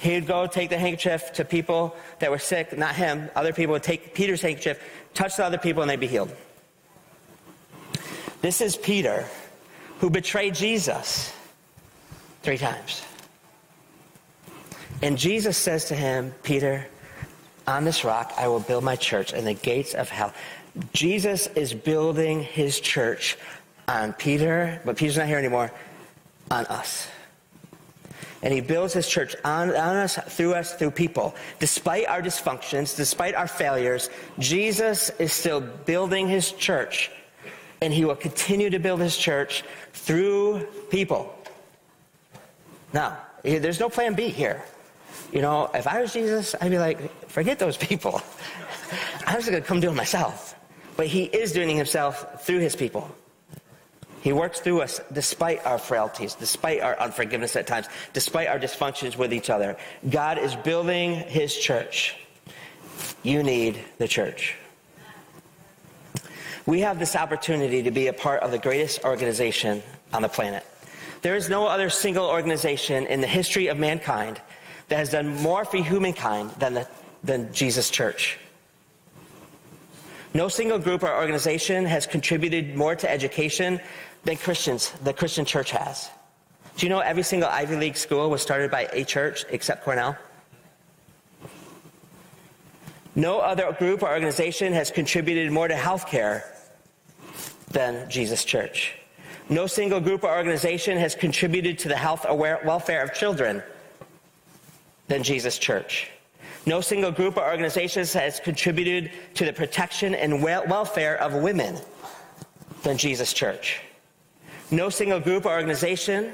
[0.00, 3.28] He would go take the handkerchief to people that were sick, not him.
[3.36, 6.34] Other people would take Peter's handkerchief, touch the other people, and they'd be healed.
[8.40, 9.26] This is Peter
[9.98, 11.34] who betrayed Jesus
[12.42, 13.02] three times.
[15.02, 16.86] And Jesus says to him, Peter,
[17.66, 20.32] on this rock I will build my church, and the gates of hell.
[20.92, 23.36] Jesus is building his church
[23.88, 25.72] on Peter, but Peter's not here anymore,
[26.50, 27.08] on us.
[28.42, 31.34] And he builds his church on, on us, through us, through people.
[31.58, 37.10] Despite our dysfunctions, despite our failures, Jesus is still building his church.
[37.82, 41.34] And he will continue to build his church through people.
[42.92, 44.62] Now, there's no plan B here.
[45.32, 48.20] You know, if I was Jesus, I'd be like, forget those people.
[49.26, 50.56] I'm just going to come do it myself.
[50.96, 53.08] But he is doing it himself through his people.
[54.22, 59.16] He works through us despite our frailties, despite our unforgiveness at times, despite our dysfunctions
[59.16, 59.76] with each other.
[60.10, 62.16] God is building his church.
[63.22, 64.56] You need the church.
[66.66, 70.66] We have this opportunity to be a part of the greatest organization on the planet.
[71.22, 74.40] There is no other single organization in the history of mankind
[74.88, 76.88] that has done more for humankind than, the,
[77.22, 78.38] than Jesus Church.
[80.32, 83.80] No single group or organization has contributed more to education
[84.24, 86.08] than Christians, the Christian church has.
[86.76, 90.16] Do you know every single Ivy League school was started by a church except Cornell?
[93.16, 96.44] No other group or organization has contributed more to healthcare
[97.72, 98.99] than Jesus Church.
[99.50, 103.62] No single group or organization has contributed to the health or welfare of children
[105.08, 106.08] than Jesus Church.
[106.66, 111.76] No single group or organization has contributed to the protection and welfare of women
[112.84, 113.80] than Jesus Church.
[114.70, 116.32] No single group or organization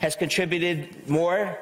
[0.00, 1.58] has contributed more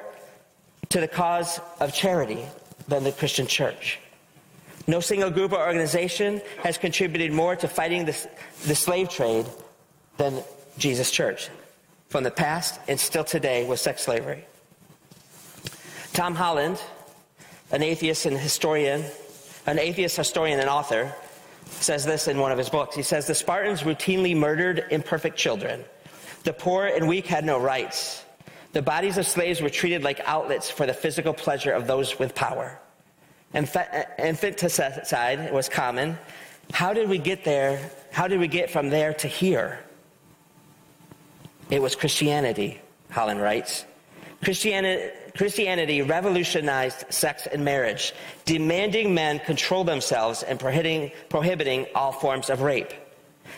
[0.89, 2.45] to the cause of charity
[2.89, 3.99] than the Christian church.
[4.87, 8.27] No single group or organization has contributed more to fighting the,
[8.65, 9.45] the slave trade
[10.17, 10.43] than
[10.77, 11.49] Jesus Church
[12.09, 14.45] from the past and still today with sex slavery.
[16.13, 16.81] Tom Holland,
[17.71, 19.03] an atheist and historian,
[19.65, 21.13] an atheist historian and author,
[21.65, 22.95] says this in one of his books.
[22.95, 25.83] He says, The Spartans routinely murdered imperfect children.
[26.43, 28.23] The poor and weak had no rights.
[28.71, 32.33] The bodies of slaves were treated like outlets for the physical pleasure of those with
[32.35, 32.79] power.
[33.53, 36.17] Infanticide was common.
[36.71, 37.91] How did we get there?
[38.11, 39.79] How did we get from there to here?
[41.69, 42.79] It was Christianity,
[43.11, 43.85] Holland writes.
[44.43, 48.13] Christianity, Christianity revolutionized sex and marriage,
[48.45, 52.93] demanding men control themselves and prohibiting, prohibiting all forms of rape.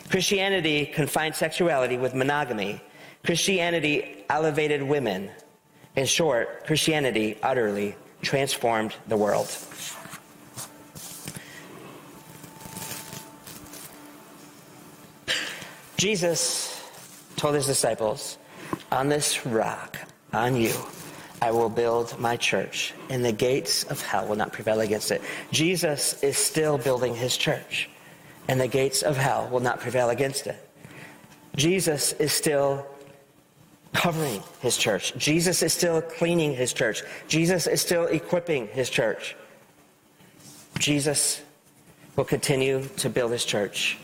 [0.10, 2.82] Christianity confined sexuality with monogamy.
[3.24, 5.30] Christianity elevated women.
[5.96, 9.56] In short, Christianity utterly transformed the world.
[15.98, 16.79] Jesus
[17.40, 18.38] told his disciples,
[18.92, 19.98] On this rock,
[20.34, 20.74] on you,
[21.42, 25.22] I will build my church, and the gates of hell will not prevail against it.
[25.52, 27.90] Jesus is still building his church,
[28.50, 30.70] and the gates of hell will not prevail against it.
[31.56, 32.86] Jesus is still
[33.94, 35.16] covering his church.
[35.18, 37.04] Jesus is still cleaning his church.
[37.28, 39.36] Jesus is still equipping his church.
[40.78, 41.42] Jesus
[42.16, 43.98] will continue to build his church.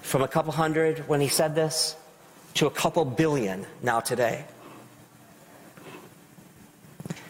[0.00, 1.94] From a couple hundred when he said this
[2.54, 4.44] to a couple billion now today.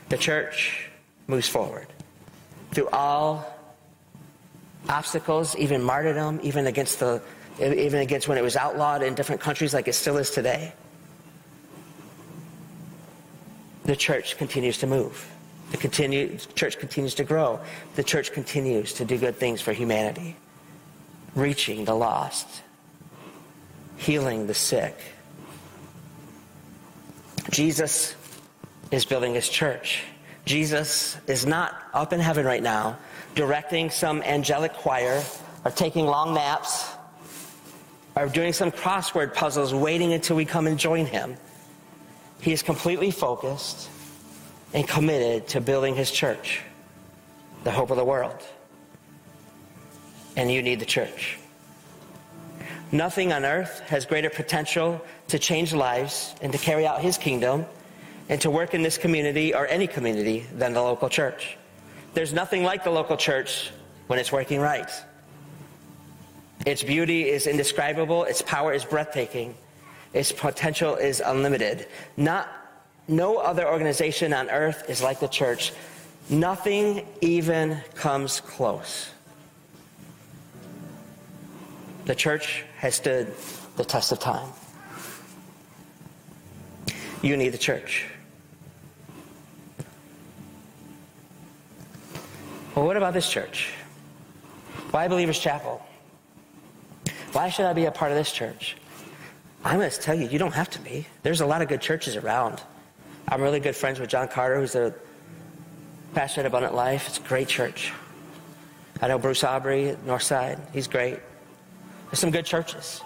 [0.08, 0.88] The church
[1.26, 1.86] moves forward
[2.72, 3.44] through all
[4.88, 7.22] obstacles, even martyrdom, even against the
[7.60, 10.72] even against when it was outlawed in different countries like it still is today.
[13.84, 15.28] The church continues to move.
[15.72, 17.60] The continue, church continues to grow.
[17.96, 20.36] The church continues to do good things for humanity,
[21.34, 22.62] reaching the lost,
[23.98, 24.96] healing the sick,
[27.50, 28.14] Jesus
[28.90, 30.02] is building his church.
[30.44, 32.98] Jesus is not up in heaven right now
[33.34, 35.22] directing some angelic choir
[35.64, 36.90] or taking long naps
[38.16, 41.36] or doing some crossword puzzles waiting until we come and join him.
[42.40, 43.90] He is completely focused
[44.74, 46.62] and committed to building his church,
[47.64, 48.42] the hope of the world.
[50.36, 51.38] And you need the church.
[52.90, 57.66] Nothing on earth has greater potential to change lives and to carry out his kingdom
[58.30, 61.58] and to work in this community or any community than the local church.
[62.14, 63.70] There's nothing like the local church
[64.06, 64.90] when it's working right.
[66.64, 69.54] Its beauty is indescribable, its power is breathtaking,
[70.14, 71.86] its potential is unlimited.
[72.16, 72.48] Not,
[73.06, 75.72] no other organization on earth is like the church.
[76.30, 79.10] Nothing even comes close.
[82.06, 83.34] The church has stood
[83.76, 84.48] the test of time.
[87.22, 88.06] You need the church.
[92.74, 93.72] Well, what about this church?
[94.92, 95.84] Why Believers Chapel?
[97.32, 98.76] Why should I be a part of this church?
[99.64, 101.06] Going to tell you, you don't have to be.
[101.22, 102.62] There's a lot of good churches around.
[103.26, 104.94] I'm really good friends with John Carter, who's a
[106.14, 107.08] pastor at Abundant Life.
[107.08, 107.92] It's a great church.
[109.02, 110.58] I know Bruce Aubrey at Northside.
[110.72, 111.18] He's great.
[112.10, 113.02] There's some good churches.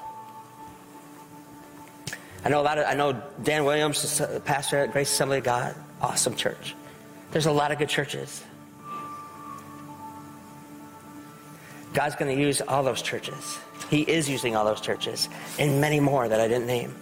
[2.44, 5.76] I know a lot of, I know Dan Williams, pastor at Grace Assembly of God.
[6.00, 6.74] Awesome church.
[7.30, 8.42] There's a lot of good churches.
[11.92, 13.58] God's going to use all those churches.
[13.90, 16.94] He is using all those churches and many more that I didn't name.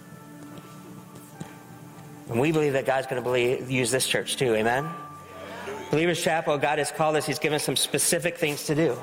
[2.29, 4.53] And we believe that God's going to use this church too.
[4.55, 4.89] Amen?
[5.89, 7.25] Believers Chapel, God has called us.
[7.25, 8.97] He's given us some specific things to do.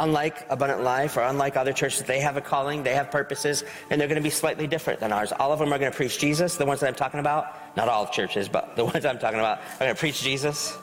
[0.00, 4.00] Unlike Abundant Life or unlike other churches, they have a calling, they have purposes, and
[4.00, 5.32] they're going to be slightly different than ours.
[5.32, 7.76] All of them are going to preach Jesus, the ones that I'm talking about.
[7.76, 10.78] Not all churches, but the ones I'm talking about are going to preach Jesus.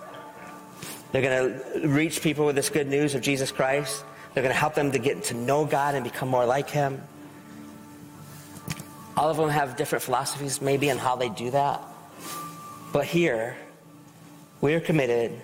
[1.13, 4.03] They're going to reach people with this good news of Jesus Christ.
[4.33, 7.01] They're going to help them to get to know God and become more like Him.
[9.15, 11.81] All of them have different philosophies, maybe, on how they do that.
[12.91, 13.55] But here,
[14.59, 15.41] we are committed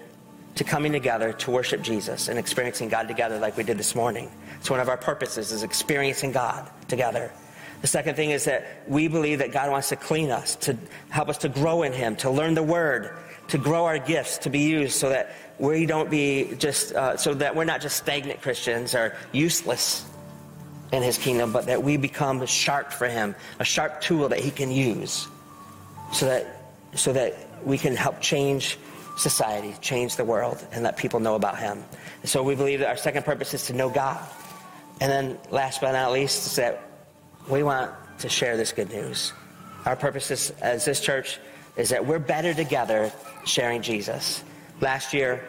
[0.55, 4.29] to coming together to worship Jesus and experiencing God together like we did this morning.
[4.57, 7.31] It's one of our purposes is experiencing God together.
[7.81, 10.77] The second thing is that we believe that God wants to clean us, to
[11.09, 14.49] help us to grow in Him, to learn the Word, to grow our gifts, to
[14.49, 18.41] be used so that we don't be just, uh, so that we're not just stagnant
[18.41, 20.05] Christians or useless
[20.91, 24.51] in His kingdom, but that we become sharp for Him, a sharp tool that He
[24.51, 25.27] can use
[26.13, 27.35] so that, so that
[27.65, 28.77] we can help change
[29.17, 31.83] society, change the world, and let people know about Him.
[32.21, 34.19] And so we believe that our second purpose is to know God.
[34.99, 36.81] And then last but not least is that
[37.49, 39.33] we want to share this good news.
[39.85, 41.39] Our purpose is, as this church
[41.75, 43.11] is that we're better together
[43.45, 44.43] sharing Jesus.
[44.79, 45.43] Last year,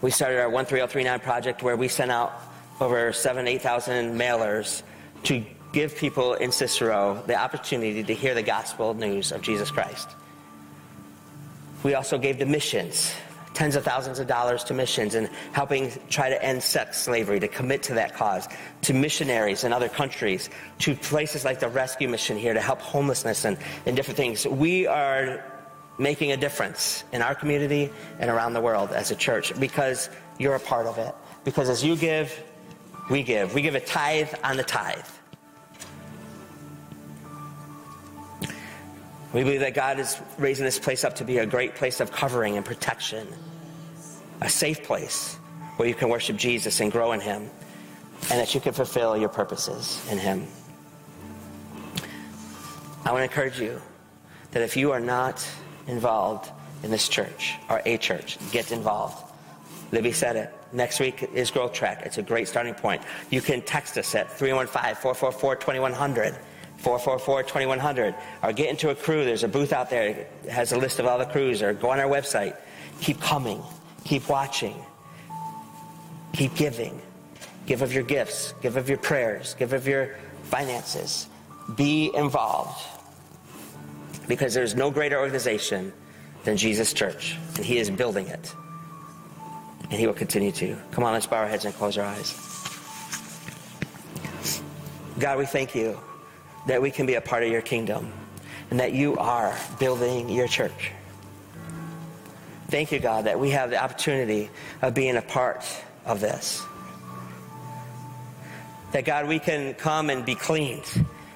[0.00, 2.40] we started our 13039 project where we sent out
[2.80, 4.82] over seven, 8,000 mailers
[5.24, 10.08] to give people in Cicero the opportunity to hear the gospel news of Jesus Christ.
[11.86, 13.14] We also gave to missions,
[13.54, 17.46] tens of thousands of dollars to missions and helping try to end sex slavery, to
[17.46, 18.48] commit to that cause,
[18.82, 23.44] to missionaries in other countries, to places like the rescue mission here to help homelessness
[23.44, 24.44] and, and different things.
[24.48, 25.44] We are
[25.96, 30.56] making a difference in our community and around the world as a church because you're
[30.56, 31.14] a part of it.
[31.44, 32.36] Because as you give,
[33.10, 33.54] we give.
[33.54, 35.06] We give a tithe on the tithe.
[39.36, 42.10] We believe that God is raising this place up to be a great place of
[42.10, 43.28] covering and protection,
[44.40, 45.34] a safe place
[45.76, 47.50] where you can worship Jesus and grow in Him,
[48.30, 50.46] and that you can fulfill your purposes in Him.
[53.04, 53.78] I want to encourage you
[54.52, 55.46] that if you are not
[55.86, 56.50] involved
[56.82, 59.22] in this church or a church, get involved.
[59.92, 60.54] Libby said it.
[60.72, 62.04] Next week is Growth Track.
[62.06, 63.02] It's a great starting point.
[63.28, 66.36] You can text us at 315 444 2100.
[66.82, 69.24] 444-2100 or get into a crew.
[69.24, 71.90] There's a booth out there that has a list of all the crews or go
[71.90, 72.56] on our website.
[73.00, 73.62] Keep coming.
[74.04, 74.76] Keep watching.
[76.32, 77.00] Keep giving.
[77.66, 78.54] Give of your gifts.
[78.62, 79.54] Give of your prayers.
[79.54, 81.26] Give of your finances.
[81.76, 82.80] Be involved.
[84.28, 85.92] Because there's no greater organization
[86.44, 87.36] than Jesus Church.
[87.56, 88.54] And He is building it.
[89.90, 90.76] And He will continue to.
[90.92, 92.34] Come on, let's bow our heads and close our eyes.
[95.18, 95.98] God, we thank you
[96.66, 98.12] that we can be a part of your kingdom
[98.70, 100.92] and that you are building your church.
[102.68, 104.50] Thank you, God, that we have the opportunity
[104.82, 105.64] of being a part
[106.04, 106.64] of this.
[108.92, 110.84] That, God, we can come and be cleaned,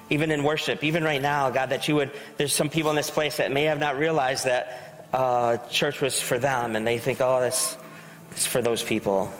[0.09, 3.09] even in worship, even right now, God, that you would, there's some people in this
[3.09, 7.21] place that may have not realized that uh, church was for them, and they think,
[7.21, 7.77] oh, this
[8.35, 9.31] is for those people.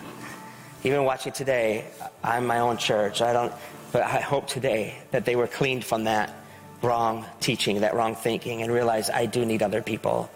[0.84, 1.84] even watching today,
[2.24, 3.20] I'm my own church.
[3.20, 3.52] I don't,
[3.92, 6.34] but I hope today that they were cleaned from that
[6.82, 10.30] wrong teaching, that wrong thinking, and realize I do need other people.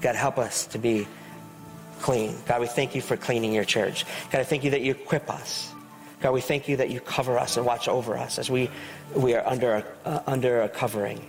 [0.00, 1.06] God, help us to be
[2.00, 2.36] clean.
[2.46, 4.04] God, we thank you for cleaning your church.
[4.30, 5.72] God, I thank you that you equip us.
[6.20, 8.70] God, we thank you that you cover us and watch over us as we,
[9.14, 11.24] we are under a, uh, under a covering.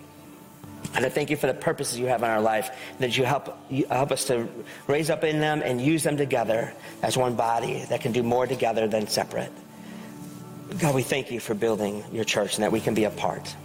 [0.94, 3.58] And I thank you for the purposes you have in our life, that you help,
[3.70, 4.48] you help us to
[4.88, 8.48] raise up in them and use them together as one body that can do more
[8.48, 9.52] together than separate.
[10.78, 13.56] God, we thank you for building your church and that we can be a part.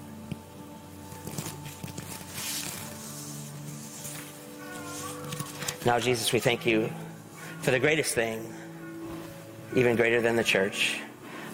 [5.85, 6.89] Now, Jesus, we thank you
[7.63, 8.55] for the greatest thing,
[9.75, 11.01] even greater than the church,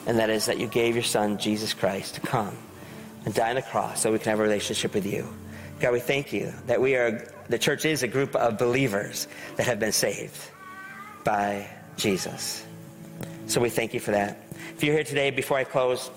[0.06, 2.54] and that is that you gave your son, Jesus Christ, to come
[3.24, 5.26] and die on the cross so we can have a relationship with you.
[5.80, 9.26] God, we thank you that we are, the church is a group of believers
[9.56, 10.38] that have been saved
[11.24, 12.65] by Jesus.
[13.46, 14.38] So we thank you for that.
[14.74, 16.10] If you're here today, before I close,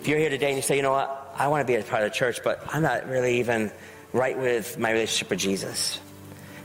[0.00, 1.82] if you're here today and you say, you know what, I want to be a
[1.82, 3.70] part of the church, but I'm not really even
[4.12, 6.00] right with my relationship with Jesus.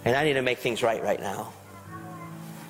[0.06, 1.54] And I need to make things right right now.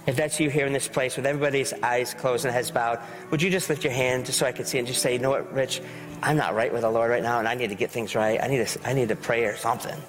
[0.08, 3.00] If that's you here in this place with everybody's eyes closed and heads bowed,
[3.30, 5.20] would you just lift your hand just so I could see and just say, you
[5.20, 5.82] know what, Rich,
[6.22, 8.42] I'm not right with the Lord right now and I need to get things right.
[8.42, 10.00] I need to, I need to pray or something.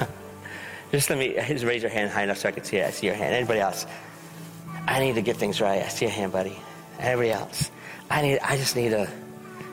[0.92, 2.86] just let me, just raise your hand high enough so I can see it.
[2.86, 3.34] I see your hand.
[3.34, 3.86] Anybody else?
[4.88, 5.82] I need to get things right.
[5.82, 6.58] I see your hand, buddy.
[6.98, 7.70] Everybody else.
[8.08, 9.06] I need, I just need a,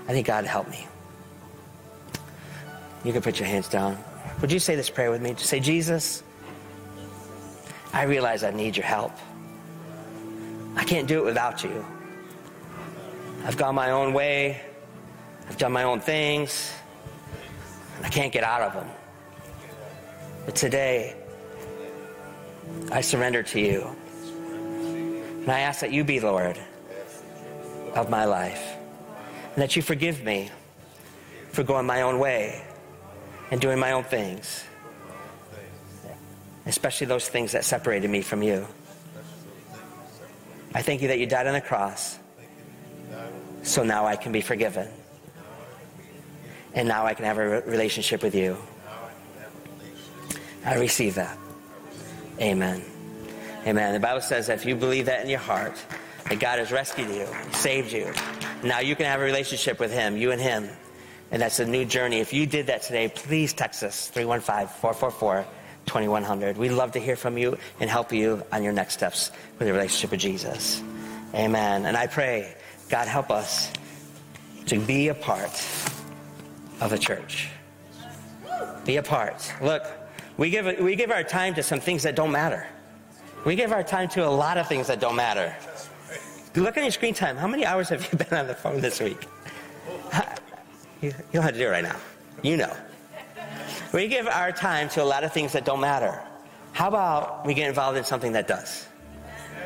[0.10, 0.86] I need God to help me.
[3.06, 3.98] You can put your hands down.
[4.42, 5.34] Would you say this prayer with me?
[5.34, 6.22] Just say, Jesus,
[7.94, 9.14] I realize I need your help.
[10.76, 11.86] I can't do it without you.
[13.46, 14.60] I've gone my own way.
[15.48, 16.74] I've done my own things.
[18.04, 18.90] I can't get out of them.
[20.46, 21.16] But today,
[22.92, 23.96] I surrender to you.
[25.46, 26.58] And I ask that you be Lord
[27.94, 28.78] of my life.
[29.54, 30.50] And that you forgive me
[31.52, 32.66] for going my own way
[33.52, 34.64] and doing my own things.
[36.66, 38.66] Especially those things that separated me from you.
[40.74, 42.18] I thank you that you died on the cross.
[43.62, 44.88] So now I can be forgiven.
[46.74, 48.58] And now I can have a relationship with you.
[50.66, 51.38] I receive that.
[52.42, 52.95] Amen.
[53.68, 53.94] Amen.
[53.94, 55.74] The Bible says that if you believe that in your heart,
[56.30, 58.14] that God has rescued you, saved you,
[58.64, 60.70] now you can have a relationship with Him, you and Him.
[61.32, 62.20] And that's a new journey.
[62.20, 65.46] If you did that today, please text us 315 444
[65.86, 66.58] 2100.
[66.58, 69.76] We'd love to hear from you and help you on your next steps with your
[69.76, 70.82] relationship with Jesus.
[71.34, 71.86] Amen.
[71.86, 72.56] And I pray,
[72.90, 73.72] God, help us
[74.68, 75.52] to be a part
[76.82, 77.50] of the church.
[78.86, 79.52] Be a part.
[79.62, 79.84] Look,
[80.38, 82.68] we give, we give our time to some things that don't matter.
[83.46, 85.56] We give our time to a lot of things that don't matter.
[86.56, 87.38] Look at your screen time.
[87.38, 89.28] How many hours have you been on the phone this week?
[91.02, 91.98] You, don't have to do it right now.
[92.42, 92.76] You know.
[93.94, 96.20] We give our time to a lot of things that don't matter.
[96.74, 98.88] How about we get involved in something that does?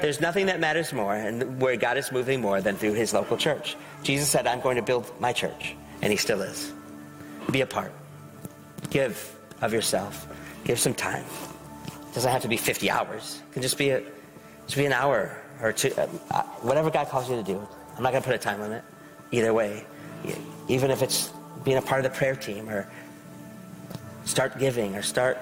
[0.01, 3.37] There's nothing that matters more and where God is moving more than through his local
[3.37, 3.77] church.
[4.03, 6.73] Jesus said, I'm going to build my church, and he still is.
[7.51, 7.91] Be a part.
[8.89, 9.17] Give
[9.61, 10.27] of yourself.
[10.63, 11.25] Give some time.
[12.09, 13.41] It doesn't have to be 50 hours.
[13.49, 14.01] It can just be a,
[14.65, 17.65] just be an hour or two, uh, uh, whatever God calls you to do.
[17.95, 18.83] I'm not going to put a time limit.
[19.31, 19.85] Either way,
[20.67, 21.31] even if it's
[21.63, 22.89] being a part of the prayer team or
[24.25, 25.37] start giving or start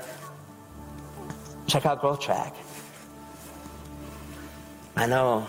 [1.67, 2.55] check out Growth Track.
[4.95, 5.47] I know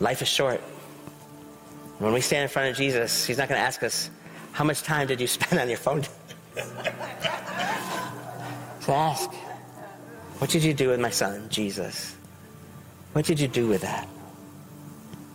[0.00, 0.60] life is short.
[1.98, 4.10] When we stand in front of Jesus, He's not going to ask us,
[4.52, 6.02] How much time did you spend on your phone?
[8.80, 9.30] so ask,
[10.38, 12.14] What did you do with my son, Jesus?
[13.12, 14.08] What did you do with that?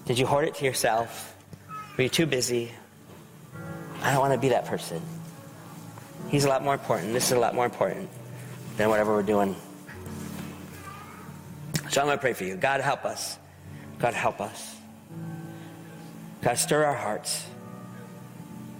[0.05, 1.35] Did you hoard it to yourself?
[1.97, 2.71] Were you too busy?
[4.01, 5.01] I don't want to be that person.
[6.29, 7.13] He's a lot more important.
[7.13, 8.09] This is a lot more important
[8.77, 9.55] than whatever we're doing.
[11.89, 12.55] So I'm going to pray for you.
[12.55, 13.37] God, help us.
[13.97, 14.75] God, help us.
[16.41, 17.45] God, stir our hearts.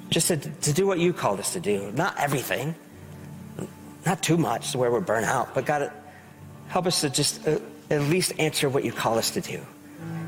[0.09, 1.91] Just to, to do what you called us to do.
[1.93, 2.75] Not everything.
[4.05, 5.53] Not too much to where we're burnt out.
[5.53, 5.91] But God,
[6.69, 7.59] help us to just uh,
[7.89, 9.59] at least answer what you call us to do.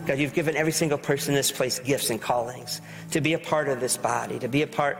[0.05, 2.81] God, you've given every single person in this place gifts and callings
[3.11, 4.97] to be a part of this body, to be a part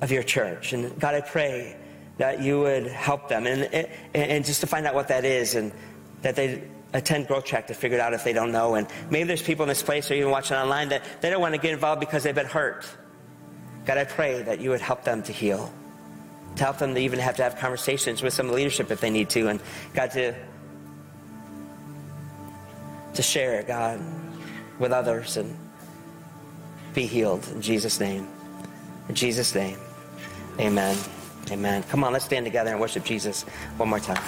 [0.00, 0.72] of your church.
[0.72, 1.76] And God, I pray
[2.18, 5.54] that you would help them and, and, and just to find out what that is
[5.54, 5.72] and
[6.22, 6.62] that they
[6.92, 8.74] attend Growth Track to figure it out if they don't know.
[8.74, 11.54] And maybe there's people in this place or even watching online that they don't want
[11.54, 12.86] to get involved because they've been hurt.
[13.86, 15.72] God, I pray that you would help them to heal,
[16.56, 19.30] to help them to even have to have conversations with some leadership if they need
[19.30, 19.48] to.
[19.48, 19.60] And
[19.94, 20.34] God, to,
[23.16, 24.00] to share, it, God,
[24.78, 25.58] with others and
[26.94, 28.28] be healed in Jesus' name.
[29.08, 29.78] In Jesus' name,
[30.60, 30.96] amen.
[31.50, 31.82] Amen.
[31.84, 33.44] Come on, let's stand together and worship Jesus
[33.76, 34.22] one more time.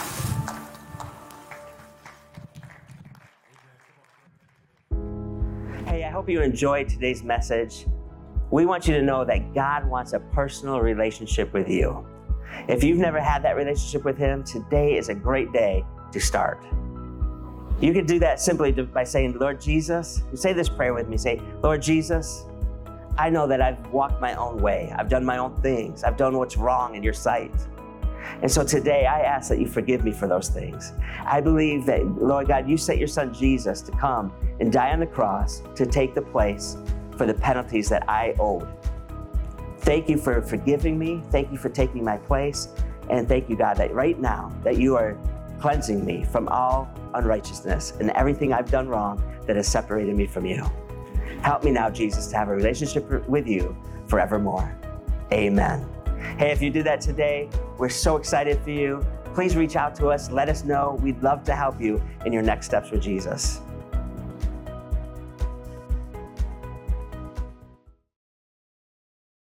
[5.87, 7.87] Hey, I hope you enjoyed today's message.
[8.51, 12.07] We want you to know that God wants a personal relationship with you.
[12.69, 16.65] If you've never had that relationship with Him, today is a great day to start.
[17.81, 21.17] You can do that simply by saying, Lord Jesus, say this prayer with me.
[21.17, 22.45] Say, Lord Jesus,
[23.17, 24.93] I know that I've walked my own way.
[24.97, 26.03] I've done my own things.
[26.03, 27.53] I've done what's wrong in your sight.
[28.43, 30.93] And so today I ask that you forgive me for those things.
[31.25, 35.01] I believe that, Lord God, you sent your son Jesus to come and die on
[35.01, 36.77] the cross to take the place
[37.17, 38.69] for the penalties that I owed.
[39.79, 41.23] Thank you for forgiving me.
[41.31, 42.69] Thank you for taking my place.
[43.09, 45.17] And thank you, God, that right now that you are
[45.61, 50.47] cleansing me from all unrighteousness and everything I've done wrong that has separated me from
[50.47, 50.65] you.
[51.43, 54.77] Help me now, Jesus, to have a relationship with you forevermore.
[55.33, 55.89] Amen.
[56.39, 57.49] Hey, if you did that today,
[57.79, 59.05] we're so excited for you.
[59.35, 60.31] Please reach out to us.
[60.31, 60.99] Let us know.
[61.01, 63.61] We'd love to help you in your next steps with Jesus.